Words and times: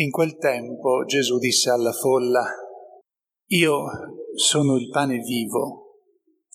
In 0.00 0.12
quel 0.12 0.36
tempo 0.36 1.02
Gesù 1.06 1.38
disse 1.38 1.70
alla 1.70 1.90
folla, 1.90 2.44
Io 3.46 3.84
sono 4.36 4.76
il 4.76 4.90
pane 4.90 5.18
vivo, 5.18 6.02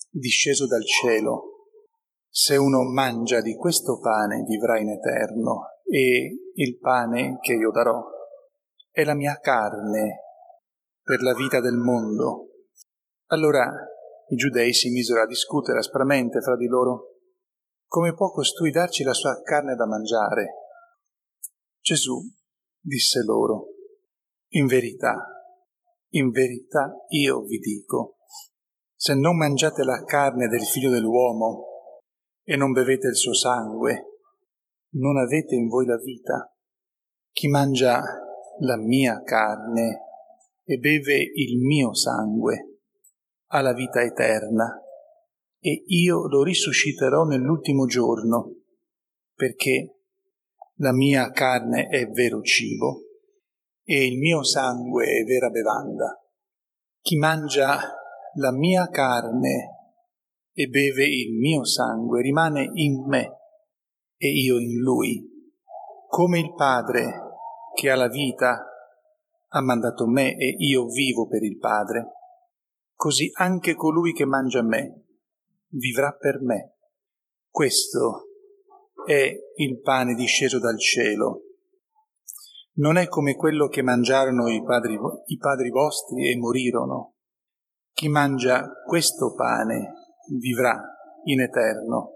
disceso 0.08 0.66
dal 0.66 0.82
cielo. 0.86 1.66
Se 2.26 2.56
uno 2.56 2.84
mangia 2.84 3.42
di 3.42 3.54
questo 3.54 3.98
pane 3.98 4.44
vivrà 4.44 4.80
in 4.80 4.88
eterno, 4.88 5.80
e 5.84 6.52
il 6.54 6.78
pane 6.78 7.36
che 7.42 7.52
io 7.52 7.70
darò 7.70 8.02
è 8.90 9.04
la 9.04 9.14
mia 9.14 9.38
carne 9.38 10.20
per 11.02 11.20
la 11.20 11.34
vita 11.34 11.60
del 11.60 11.76
mondo. 11.76 12.48
Allora 13.26 13.70
i 14.28 14.36
giudei 14.36 14.72
si 14.72 14.88
misero 14.88 15.20
a 15.20 15.26
discutere 15.26 15.80
aspramente 15.80 16.40
fra 16.40 16.56
di 16.56 16.66
loro. 16.66 17.10
Come 17.86 18.14
può 18.14 18.30
costui 18.30 18.70
darci 18.70 19.02
la 19.02 19.12
sua 19.12 19.38
carne 19.42 19.74
da 19.74 19.86
mangiare? 19.86 20.46
Gesù 21.82 22.22
disse 22.84 23.22
loro, 23.22 23.68
in 24.52 24.66
verità, 24.66 25.16
in 26.10 26.30
verità 26.30 26.94
io 27.08 27.42
vi 27.44 27.58
dico, 27.58 28.18
se 28.94 29.14
non 29.14 29.36
mangiate 29.36 29.82
la 29.84 30.04
carne 30.04 30.48
del 30.48 30.64
figlio 30.64 30.90
dell'uomo 30.90 31.64
e 32.42 32.56
non 32.56 32.72
bevete 32.72 33.08
il 33.08 33.16
suo 33.16 33.34
sangue, 33.34 34.20
non 34.96 35.16
avete 35.16 35.54
in 35.54 35.68
voi 35.68 35.86
la 35.86 35.96
vita. 35.96 36.54
Chi 37.32 37.48
mangia 37.48 38.00
la 38.60 38.76
mia 38.76 39.22
carne 39.22 40.02
e 40.62 40.76
beve 40.76 41.16
il 41.16 41.58
mio 41.58 41.94
sangue 41.94 42.80
ha 43.48 43.60
la 43.60 43.72
vita 43.72 44.02
eterna 44.02 44.80
e 45.58 45.84
io 45.86 46.28
lo 46.28 46.42
risusciterò 46.42 47.24
nell'ultimo 47.24 47.86
giorno, 47.86 48.54
perché 49.34 49.93
la 50.78 50.92
mia 50.92 51.30
carne 51.30 51.86
è 51.86 52.08
vero 52.08 52.40
cibo 52.42 53.02
e 53.84 54.06
il 54.06 54.18
mio 54.18 54.42
sangue 54.42 55.06
è 55.06 55.24
vera 55.24 55.50
bevanda. 55.50 56.20
Chi 57.00 57.16
mangia 57.16 57.78
la 58.34 58.52
mia 58.52 58.88
carne 58.88 59.68
e 60.52 60.66
beve 60.66 61.04
il 61.04 61.34
mio 61.34 61.64
sangue 61.64 62.22
rimane 62.22 62.70
in 62.72 63.04
me 63.06 63.38
e 64.16 64.28
io 64.28 64.58
in 64.58 64.78
lui, 64.80 65.22
come 66.08 66.38
il 66.40 66.54
Padre 66.54 67.20
che 67.74 67.90
ha 67.90 67.96
la 67.96 68.08
vita 68.08 68.64
ha 69.48 69.60
mandato 69.62 70.06
me 70.06 70.34
e 70.36 70.56
io 70.58 70.86
vivo 70.86 71.26
per 71.28 71.42
il 71.44 71.58
Padre, 71.58 72.12
così 72.94 73.30
anche 73.34 73.74
colui 73.74 74.12
che 74.12 74.24
mangia 74.24 74.62
me 74.62 75.04
vivrà 75.68 76.12
per 76.12 76.40
me. 76.40 76.76
Questo 77.50 78.33
è 79.04 79.32
il 79.56 79.80
pane 79.80 80.14
disceso 80.14 80.58
dal 80.58 80.78
cielo. 80.78 81.42
Non 82.76 82.96
è 82.96 83.06
come 83.06 83.36
quello 83.36 83.68
che 83.68 83.82
mangiarono 83.82 84.48
i 84.48 84.62
padri, 84.62 84.98
i 85.26 85.36
padri 85.36 85.70
vostri 85.70 86.30
e 86.30 86.36
morirono. 86.36 87.14
Chi 87.92 88.08
mangia 88.08 88.68
questo 88.84 89.34
pane 89.34 89.92
vivrà 90.40 90.80
in 91.24 91.40
eterno. 91.40 92.12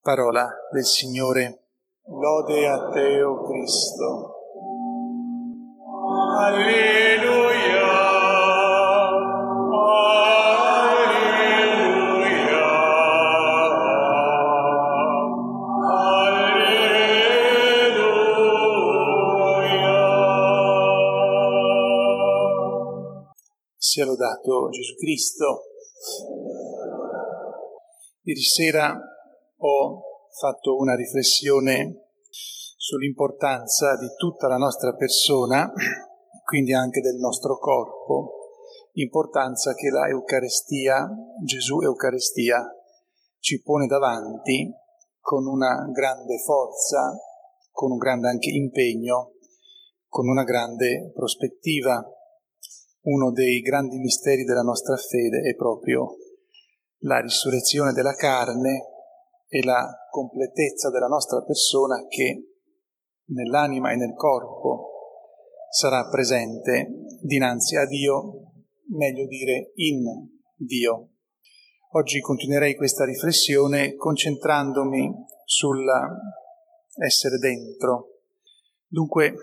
Parola 0.00 0.48
del 0.70 0.84
Signore. 0.84 1.68
Lode 2.04 2.68
a 2.68 2.90
te, 2.90 3.22
o 3.22 3.42
Cristo. 3.44 4.34
Alleluia. 6.38 7.09
Sia 23.90 24.04
lodato 24.04 24.68
Gesù 24.68 24.94
Cristo. 24.94 25.62
Ieri 28.22 28.40
sera 28.40 28.96
ho 29.56 30.02
fatto 30.30 30.76
una 30.76 30.94
riflessione 30.94 32.10
sull'importanza 32.76 33.96
di 33.96 34.06
tutta 34.16 34.46
la 34.46 34.58
nostra 34.58 34.94
persona, 34.94 35.72
quindi 36.44 36.72
anche 36.72 37.00
del 37.00 37.16
nostro 37.16 37.58
corpo, 37.58 38.34
importanza 38.92 39.74
che 39.74 39.88
la 39.90 40.06
Eucaristia, 40.06 41.10
Gesù 41.44 41.80
Eucaristia, 41.80 42.64
ci 43.40 43.60
pone 43.60 43.88
davanti 43.88 44.72
con 45.18 45.48
una 45.48 45.90
grande 45.90 46.38
forza, 46.38 47.18
con 47.72 47.90
un 47.90 47.98
grande 47.98 48.28
anche 48.28 48.50
impegno, 48.50 49.32
con 50.06 50.28
una 50.28 50.44
grande 50.44 51.10
prospettiva. 51.12 52.00
Uno 53.02 53.32
dei 53.32 53.60
grandi 53.60 53.98
misteri 53.98 54.44
della 54.44 54.60
nostra 54.60 54.94
fede 54.96 55.40
è 55.48 55.54
proprio 55.54 56.16
la 57.04 57.18
risurrezione 57.20 57.92
della 57.92 58.14
carne 58.14 58.84
e 59.48 59.64
la 59.64 59.88
completezza 60.10 60.90
della 60.90 61.06
nostra 61.06 61.42
persona 61.42 62.04
che 62.08 62.58
nell'anima 63.28 63.90
e 63.92 63.96
nel 63.96 64.14
corpo 64.14 64.90
sarà 65.70 66.08
presente 66.10 66.90
dinanzi 67.22 67.76
a 67.76 67.86
Dio, 67.86 68.52
meglio 68.88 69.26
dire 69.26 69.72
in 69.76 70.02
Dio. 70.56 71.12
Oggi 71.92 72.20
continuerei 72.20 72.74
questa 72.76 73.06
riflessione 73.06 73.94
concentrandomi 73.94 75.10
sull'essere 75.44 77.38
dentro. 77.38 78.20
Dunque, 78.86 79.34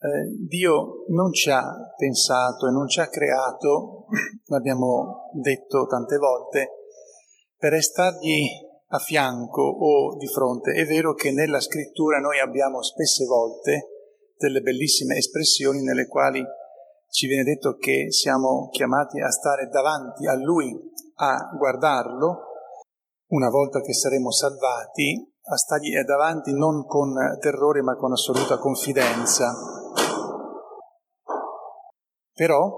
eh, 0.00 0.46
Dio 0.46 1.04
non 1.08 1.32
ci 1.32 1.50
ha 1.50 1.64
pensato 1.96 2.66
e 2.66 2.70
non 2.70 2.86
ci 2.86 3.00
ha 3.00 3.08
creato, 3.08 4.06
l'abbiamo 4.46 5.30
detto 5.32 5.86
tante 5.86 6.16
volte, 6.16 6.68
per 7.56 7.72
restargli 7.72 8.66
a 8.90 8.98
fianco 8.98 9.62
o 9.62 10.16
di 10.16 10.26
fronte. 10.28 10.72
È 10.72 10.86
vero 10.86 11.14
che 11.14 11.32
nella 11.32 11.60
scrittura 11.60 12.18
noi 12.18 12.38
abbiamo 12.38 12.82
spesse 12.82 13.24
volte 13.24 13.88
delle 14.36 14.60
bellissime 14.60 15.16
espressioni 15.16 15.82
nelle 15.82 16.06
quali 16.06 16.44
ci 17.10 17.26
viene 17.26 17.42
detto 17.42 17.74
che 17.76 18.12
siamo 18.12 18.68
chiamati 18.70 19.20
a 19.20 19.30
stare 19.30 19.68
davanti 19.68 20.26
a 20.26 20.34
Lui, 20.34 20.72
a 21.16 21.50
guardarlo, 21.56 22.46
una 23.30 23.48
volta 23.48 23.80
che 23.80 23.92
saremo 23.92 24.30
salvati, 24.30 25.34
a 25.50 25.56
stargli 25.56 25.98
davanti 26.04 26.52
non 26.52 26.86
con 26.86 27.14
terrore 27.40 27.82
ma 27.82 27.96
con 27.96 28.12
assoluta 28.12 28.58
confidenza. 28.58 29.77
Però 32.38 32.72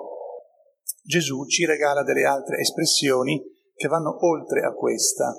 Gesù 1.02 1.44
ci 1.44 1.66
regala 1.66 2.02
delle 2.02 2.24
altre 2.24 2.60
espressioni 2.60 3.38
che 3.74 3.88
vanno 3.88 4.16
oltre 4.26 4.64
a 4.64 4.72
questa, 4.72 5.34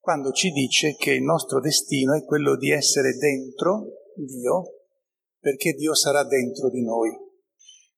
quando 0.00 0.32
ci 0.32 0.50
dice 0.50 0.96
che 0.96 1.12
il 1.12 1.22
nostro 1.22 1.60
destino 1.60 2.16
è 2.16 2.24
quello 2.24 2.56
di 2.56 2.72
essere 2.72 3.16
dentro 3.16 3.84
Dio, 4.16 4.64
perché 5.38 5.74
Dio 5.74 5.94
sarà 5.94 6.24
dentro 6.24 6.68
di 6.68 6.82
noi. 6.82 7.16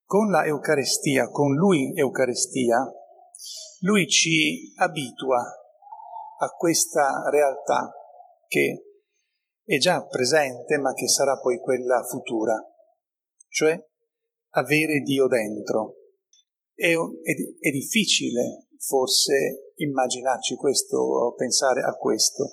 Con 0.04 0.30
la 0.30 0.44
Eucaristia, 0.44 1.30
con 1.30 1.54
Lui 1.54 1.94
Eucaristia, 1.96 2.76
Lui 3.80 4.06
ci 4.08 4.74
abitua 4.76 5.40
a 6.40 6.48
questa 6.50 7.30
realtà 7.30 7.90
che 8.46 8.84
è 9.64 9.78
già 9.78 10.04
presente 10.04 10.76
ma 10.76 10.92
che 10.92 11.08
sarà 11.08 11.38
poi 11.40 11.58
quella 11.60 12.02
futura, 12.02 12.62
cioè 13.48 13.88
avere 14.50 15.00
Dio 15.00 15.26
dentro. 15.26 15.96
È, 16.74 16.92
è, 16.92 17.34
è 17.58 17.70
difficile 17.70 18.66
forse 18.78 19.72
immaginarci 19.74 20.56
questo, 20.56 21.34
pensare 21.36 21.82
a 21.82 21.92
questo, 21.94 22.52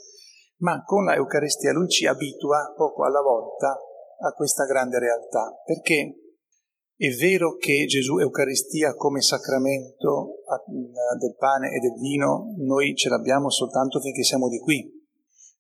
ma 0.58 0.84
con 0.84 1.06
la 1.06 1.16
Eucaristia 1.16 1.72
lui 1.72 1.88
ci 1.88 2.06
abitua 2.06 2.74
poco 2.76 3.06
alla 3.06 3.22
volta 3.22 3.78
a 4.20 4.32
questa 4.34 4.66
grande 4.66 5.00
realtà, 5.00 5.62
perché 5.64 6.28
è 6.96 7.10
vero 7.10 7.56
che 7.58 7.86
Gesù 7.86 8.18
Eucaristia 8.18 8.96
come 8.96 9.22
sacramento 9.22 10.42
del 11.20 11.36
pane 11.38 11.68
e 11.68 11.80
del 11.80 11.94
vino 12.00 12.56
noi 12.58 12.96
ce 12.96 13.10
l'abbiamo 13.10 13.52
soltanto 13.52 14.00
finché 14.00 14.24
siamo 14.24 14.50
di 14.50 14.58
qui. 14.58 14.97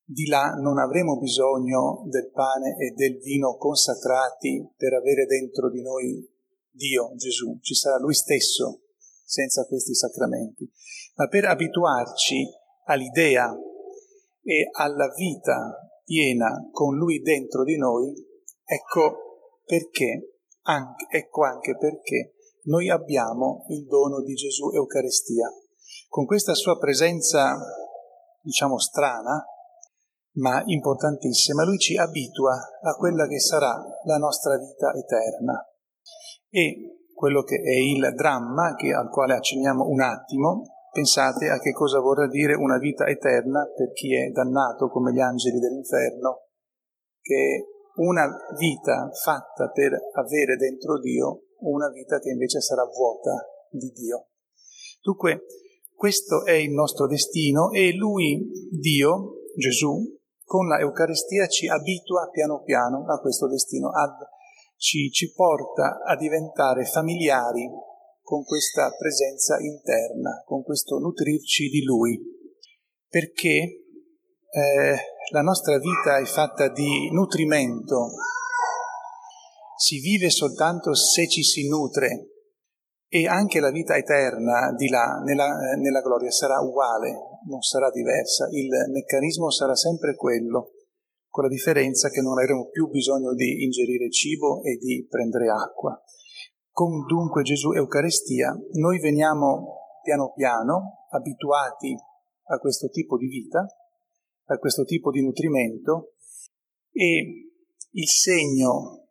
Di 0.09 0.25
là 0.27 0.51
non 0.51 0.77
avremo 0.79 1.17
bisogno 1.17 2.05
del 2.05 2.31
pane 2.31 2.77
e 2.77 2.93
del 2.95 3.17
vino 3.17 3.57
consacrati 3.57 4.65
per 4.77 4.93
avere 4.93 5.25
dentro 5.25 5.69
di 5.69 5.81
noi 5.81 6.25
Dio, 6.71 7.11
Gesù, 7.15 7.59
ci 7.59 7.73
sarà 7.73 7.97
Lui 7.97 8.13
stesso 8.13 8.83
senza 9.25 9.65
questi 9.65 9.93
sacramenti, 9.93 10.71
ma 11.15 11.27
per 11.27 11.43
abituarci 11.43 12.47
all'idea 12.85 13.53
e 14.43 14.69
alla 14.71 15.11
vita 15.13 15.91
piena 16.05 16.69
con 16.71 16.95
Lui 16.95 17.19
dentro 17.21 17.65
di 17.65 17.75
noi, 17.75 18.13
ecco 18.63 19.59
perché, 19.65 20.37
anche, 20.61 21.05
ecco 21.09 21.43
anche 21.43 21.75
perché 21.75 22.35
noi 22.67 22.89
abbiamo 22.89 23.65
il 23.71 23.85
dono 23.87 24.21
di 24.21 24.35
Gesù 24.35 24.71
Eucaristia. 24.71 25.51
Con 26.07 26.25
questa 26.25 26.53
sua 26.53 26.77
presenza, 26.77 27.57
diciamo, 28.39 28.79
strana, 28.79 29.45
ma 30.37 30.61
importantissima, 30.65 31.63
lui 31.63 31.77
ci 31.77 31.97
abitua 31.97 32.53
a 32.81 32.93
quella 32.95 33.27
che 33.27 33.39
sarà 33.39 33.73
la 34.05 34.17
nostra 34.17 34.57
vita 34.57 34.93
eterna 34.93 35.65
e 36.49 36.97
quello 37.13 37.41
che 37.41 37.55
è 37.55 37.75
il 37.79 38.13
dramma 38.15 38.75
che, 38.75 38.93
al 38.93 39.09
quale 39.09 39.33
accenniamo 39.33 39.87
un 39.87 40.01
attimo, 40.01 40.63
pensate 40.91 41.49
a 41.49 41.59
che 41.59 41.71
cosa 41.71 41.99
vorrà 41.99 42.27
dire 42.27 42.53
una 42.53 42.77
vita 42.77 43.05
eterna 43.05 43.65
per 43.75 43.91
chi 43.91 44.15
è 44.15 44.29
dannato 44.29 44.89
come 44.89 45.11
gli 45.11 45.19
angeli 45.19 45.59
dell'inferno, 45.59 46.45
che 47.21 47.65
una 47.95 48.27
vita 48.57 49.09
fatta 49.11 49.69
per 49.69 49.93
avere 50.13 50.55
dentro 50.57 50.99
Dio 50.99 51.45
una 51.59 51.89
vita 51.89 52.19
che 52.19 52.29
invece 52.29 52.61
sarà 52.61 52.83
vuota 52.85 53.33
di 53.71 53.91
Dio. 53.91 54.27
Dunque, 55.01 55.45
questo 55.95 56.45
è 56.45 56.51
il 56.51 56.71
nostro 56.71 57.07
destino 57.07 57.71
e 57.71 57.95
Lui, 57.95 58.47
Dio, 58.69 59.37
Gesù, 59.55 60.16
con 60.47 60.65
la 60.67 60.79
Eucaristia 60.79 61.45
ci 61.47 61.67
abitua 61.67 62.29
piano 62.31 62.61
piano 62.63 63.03
a 63.05 63.19
questo 63.19 63.49
destino, 63.49 63.89
ad 63.89 64.15
ci, 64.77 65.11
ci 65.11 65.33
porta 65.33 65.99
a 66.05 66.15
diventare 66.15 66.85
familiari 66.85 67.67
con 68.21 68.45
questa 68.45 68.89
presenza 68.97 69.57
interna, 69.59 70.43
con 70.45 70.63
questo 70.63 70.99
nutrirci 70.99 71.67
di 71.67 71.83
Lui, 71.83 72.17
perché 73.09 73.49
eh, 73.49 74.97
la 75.31 75.41
nostra 75.41 75.77
vita 75.79 76.17
è 76.17 76.25
fatta 76.25 76.69
di 76.69 77.09
nutrimento, 77.11 78.07
si 79.75 79.99
vive 79.99 80.29
soltanto 80.29 80.95
se 80.95 81.27
ci 81.27 81.43
si 81.43 81.67
nutre 81.67 82.29
e 83.09 83.27
anche 83.27 83.59
la 83.59 83.71
vita 83.71 83.97
eterna 83.97 84.73
di 84.77 84.87
là, 84.87 85.21
nella, 85.25 85.47
nella 85.77 86.01
gloria, 86.01 86.31
sarà 86.31 86.59
uguale, 86.59 87.26
non 87.45 87.61
sarà 87.61 87.89
diversa, 87.91 88.47
il 88.51 88.69
meccanismo 88.91 89.49
sarà 89.49 89.75
sempre 89.75 90.15
quello 90.15 90.71
con 91.29 91.43
la 91.43 91.49
differenza 91.49 92.09
che 92.09 92.21
non 92.21 92.39
avremo 92.39 92.67
più 92.69 92.87
bisogno 92.87 93.33
di 93.33 93.63
ingerire 93.63 94.09
cibo 94.09 94.63
e 94.63 94.77
di 94.77 95.05
prendere 95.09 95.49
acqua. 95.49 96.01
Con 96.71 97.05
dunque 97.05 97.43
Gesù 97.43 97.73
Eucaristia 97.73 98.57
noi 98.73 98.99
veniamo 98.99 99.99
piano 100.03 100.31
piano 100.33 101.05
abituati 101.09 101.95
a 102.45 102.57
questo 102.59 102.89
tipo 102.89 103.17
di 103.17 103.27
vita, 103.27 103.65
a 104.45 104.57
questo 104.57 104.83
tipo 104.83 105.11
di 105.11 105.21
nutrimento 105.21 106.13
e 106.91 107.51
il 107.91 108.07
segno 108.07 109.09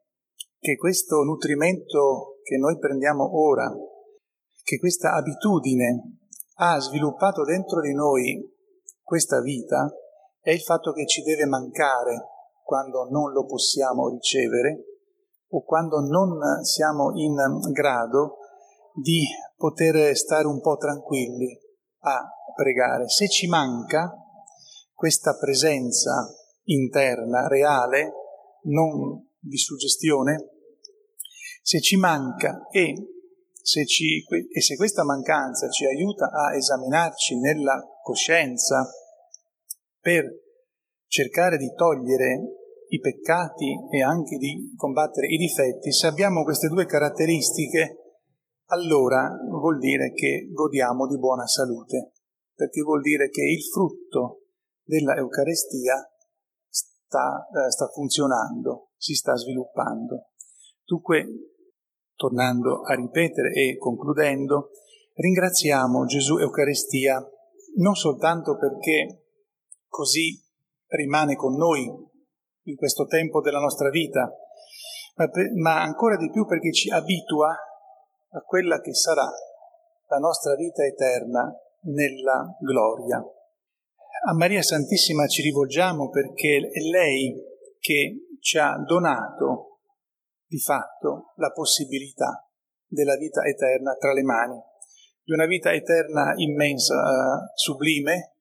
che 0.59 0.77
questo 0.77 1.23
nutrimento 1.23 2.41
che 2.43 2.57
noi 2.57 2.79
prendiamo 2.79 3.39
ora, 3.39 3.71
che 4.63 4.79
questa 4.79 5.13
abitudine 5.15 6.26
ha 6.59 6.79
sviluppato 6.81 7.45
dentro 7.45 7.81
di 7.81 7.93
noi 7.93 8.55
questa 9.03 9.41
vita, 9.41 9.89
è 10.41 10.51
il 10.51 10.61
fatto 10.61 10.93
che 10.93 11.07
ci 11.07 11.23
deve 11.23 11.47
mancare 11.47 12.29
quando 12.63 13.09
non 13.11 13.33
lo 13.33 13.45
possiamo 13.45 14.09
ricevere 14.09 14.85
o 15.49 15.63
quando 15.63 16.01
non 16.01 16.65
siamo 16.65 17.13
in 17.15 17.35
grado 17.73 18.39
di 18.95 19.25
poter 19.57 20.17
stare 20.17 20.47
un 20.47 20.61
po' 20.61 20.77
tranquilli 20.77 21.59
a 22.01 22.29
pregare. 22.55 23.09
Se 23.09 23.29
ci 23.29 23.47
manca 23.47 24.13
questa 24.93 25.37
presenza 25.37 26.27
interna, 26.65 27.47
reale, 27.47 28.13
non 28.63 29.29
di 29.39 29.59
suggestione, 29.59 30.51
se 31.63 31.81
ci 31.81 31.97
manca 31.97 32.67
e 32.71 33.16
se, 33.67 33.85
ci, 33.85 34.25
e 34.29 34.61
se 34.61 34.77
questa 34.77 35.03
mancanza 35.03 35.69
ci 35.69 35.85
aiuta 35.87 36.31
a 36.31 36.55
esaminarci 36.55 37.37
nella 37.41 37.83
coscienza, 38.01 38.89
per 39.99 40.25
cercare 41.09 41.57
di 41.57 41.73
togliere 41.75 42.43
i 42.91 43.01
peccati 43.01 43.75
e 43.91 44.03
anche 44.05 44.37
di 44.37 44.73
combattere 44.77 45.27
i 45.27 45.37
difetti, 45.37 45.91
se 45.91 46.07
abbiamo 46.07 46.45
queste 46.45 46.69
due 46.69 46.87
caratteristiche, 46.87 48.21
allora 48.67 49.37
vuol 49.51 49.79
dire 49.79 50.13
che 50.13 50.49
godiamo 50.53 51.09
di 51.09 51.19
buona 51.19 51.49
salute, 51.49 52.13
perché 52.55 52.83
vuol 52.83 53.01
dire 53.01 53.29
che 53.31 53.43
il 53.43 53.65
frutto 53.65 54.43
della 54.85 55.17
Eucaristia 55.17 56.09
sta, 56.69 57.49
eh, 57.49 57.71
sta 57.73 57.89
funzionando, 57.89 58.91
si 58.97 59.15
sta 59.15 59.35
sviluppando. 59.35 60.29
Dunque, 60.85 61.56
tornando 62.17 62.83
a 62.83 62.95
ripetere 62.95 63.53
e 63.53 63.77
concludendo, 63.77 64.71
ringraziamo 65.15 66.05
Gesù 66.05 66.39
Eucaristia 66.39 67.25
non 67.77 67.95
soltanto 67.95 68.57
perché 68.57 69.25
così 69.87 70.43
rimane 70.89 71.37
con 71.37 71.55
noi 71.55 71.85
in 72.63 72.77
questo 72.77 73.07
tempo 73.07 73.41
della 73.41 73.61
nostra 73.61 73.91
vita, 73.91 74.31
ma, 75.17 75.29
per, 75.29 75.53
ma 75.55 75.83
ancora 75.83 76.17
di 76.17 76.31
più 76.31 76.47
perché 76.47 76.73
ci 76.73 76.91
abitua 76.91 77.49
a 77.49 78.41
quella 78.41 78.81
che 78.81 78.95
sarà 78.95 79.27
la 80.09 80.19
nostra 80.19 80.55
vita 80.55 80.85
eterna 80.85 81.55
nella 81.83 82.57
gloria. 82.61 83.23
A 84.29 84.35
Maria 84.35 84.63
Santissima 84.63 85.27
ci 85.27 85.43
rivolgiamo 85.43 86.09
perché 86.09 86.57
è 86.57 86.81
lei 86.91 87.35
che 87.79 88.39
ci 88.41 88.59
ha 88.59 88.77
donato 88.85 89.76
di 90.47 90.59
fatto 90.59 91.33
la 91.37 91.51
possibilità 91.51 92.49
della 92.87 93.17
vita 93.17 93.43
eterna 93.43 93.95
tra 93.97 94.13
le 94.13 94.23
mani, 94.23 94.59
di 95.23 95.33
una 95.33 95.47
vita 95.47 95.73
eterna 95.73 96.33
immensa, 96.37 96.95
sublime, 97.55 98.35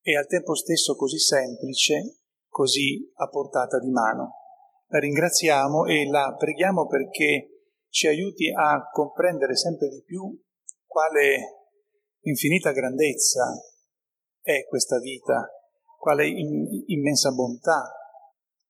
e 0.00 0.16
al 0.16 0.26
tempo 0.26 0.54
stesso 0.54 0.94
così 0.94 1.18
semplice, 1.18 2.20
così 2.48 3.12
a 3.16 3.28
portata 3.28 3.78
di 3.78 3.90
mano. 3.90 4.32
La 4.86 5.00
ringraziamo 5.00 5.84
e 5.84 6.08
la 6.08 6.34
preghiamo 6.38 6.86
perché 6.86 7.72
ci 7.88 8.06
aiuti 8.06 8.50
a 8.54 8.88
comprendere 8.90 9.56
sempre 9.56 9.88
di 9.88 10.02
più 10.04 10.22
quale 10.86 11.38
infinita 12.20 12.70
grandezza 12.70 13.52
è 14.40 14.64
questa 14.68 14.98
vita, 15.00 15.50
quale 15.98 16.28
immensa 16.28 17.32
bontà 17.32 17.92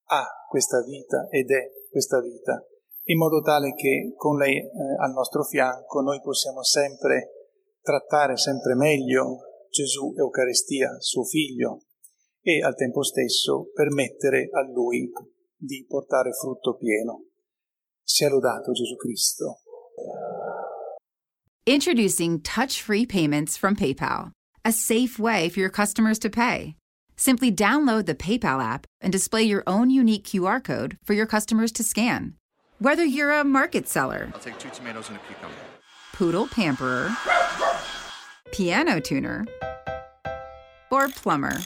ha 0.08 0.26
questa 0.48 0.82
vita 0.82 1.26
ed 1.28 1.50
è 1.50 1.70
questa 1.96 2.20
vita. 2.20 2.62
in 3.08 3.16
modo 3.16 3.40
tale 3.40 3.72
che 3.72 4.12
con 4.16 4.36
lei 4.36 4.56
eh, 4.56 4.66
al 4.98 5.12
nostro 5.12 5.44
fianco 5.44 6.00
noi 6.00 6.20
possiamo 6.20 6.62
sempre 6.62 7.54
trattare 7.80 8.36
sempre 8.36 8.74
meglio 8.74 9.38
Gesù, 9.70 10.12
Eucaristia, 10.16 10.96
suo 10.98 11.24
figlio, 11.24 11.84
e 12.42 12.62
al 12.62 12.74
tempo 12.74 13.02
stesso 13.02 13.70
permettere 13.72 14.48
a 14.52 14.62
lui 14.70 15.10
di 15.56 15.86
portare 15.88 16.32
frutto 16.32 16.76
pieno. 16.76 17.26
Sia 18.02 18.28
lodato 18.28 18.72
Gesù 18.72 18.96
Cristo. 18.96 19.60
Introducing 21.64 22.42
touch 22.42 22.82
free 22.82 23.06
payments 23.06 23.56
from 23.56 23.74
PayPal, 23.74 24.32
a 24.64 24.72
safe 24.72 25.18
way 25.18 25.48
for 25.48 25.60
your 25.60 25.70
customers 25.70 26.18
to 26.18 26.28
pay. 26.28 26.76
Simply 27.16 27.50
download 27.50 28.06
the 28.06 28.14
PayPal 28.14 28.62
app 28.62 28.86
and 29.00 29.10
display 29.10 29.42
your 29.42 29.62
own 29.66 29.90
unique 29.90 30.24
QR 30.24 30.62
code 30.62 30.98
for 31.02 31.14
your 31.14 31.26
customers 31.26 31.72
to 31.72 31.82
scan. 31.82 32.34
Whether 32.78 33.04
you're 33.04 33.32
a 33.32 33.42
market 33.42 33.88
seller, 33.88 34.30
I'll 34.34 34.40
take 34.40 34.58
two 34.58 34.68
tomatoes 34.68 35.08
and 35.08 35.16
a 35.16 35.20
cucumber. 35.26 35.54
poodle 36.12 36.46
pamperer, 36.46 37.10
piano 38.52 39.00
tuner, 39.00 39.46
or 40.90 41.08
plumber, 41.08 41.56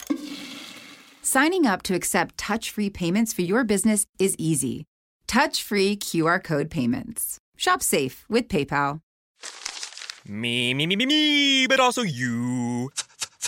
signing 1.23 1.67
up 1.67 1.83
to 1.83 1.95
accept 1.95 2.39
touch 2.39 2.71
free 2.71 2.91
payments 2.91 3.33
for 3.33 3.43
your 3.43 3.65
business 3.65 4.07
is 4.21 4.37
easy. 4.39 4.85
Touch 5.27 5.63
free 5.63 5.97
QR 5.97 6.43
code 6.43 6.71
payments. 6.71 7.39
Shop 7.57 7.83
safe 7.83 8.25
with 8.29 8.47
PayPal. 8.49 9.01
Me, 10.29 10.75
me, 10.75 10.87
me, 10.87 10.97
me, 10.97 11.07
me, 11.07 11.67
but 11.67 11.81
also 11.81 12.03
you. 12.03 12.91